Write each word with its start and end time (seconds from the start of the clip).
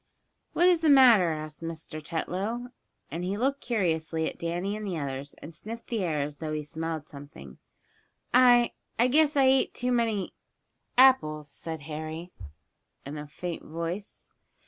"What 0.53 0.65
is 0.67 0.79
the 0.79 0.89
matter?" 0.89 1.29
asked 1.29 1.61
Mr. 1.61 2.01
Tetlow, 2.03 2.71
and 3.11 3.23
he 3.23 3.37
looked 3.37 3.61
curiously 3.61 4.27
at 4.27 4.39
Danny 4.39 4.75
and 4.75 4.83
the 4.83 4.97
others, 4.97 5.35
and 5.43 5.53
sniffed 5.53 5.89
the 5.89 6.03
air 6.03 6.21
as 6.21 6.37
though 6.37 6.53
he 6.53 6.63
smelled 6.63 7.07
something. 7.07 7.59
"I 8.33 8.71
I 8.97 9.05
guess 9.05 9.37
I 9.37 9.43
ate 9.43 9.75
too 9.75 9.91
many 9.91 10.33
apples," 10.97 11.51
said 11.51 11.81
Harry, 11.81 12.31
in 13.05 13.15
a 13.19 13.27
faint 13.27 13.61
voice. 13.63 14.31